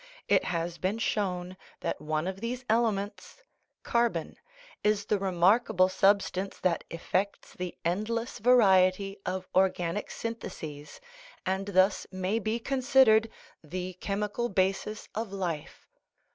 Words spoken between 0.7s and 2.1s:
been shown that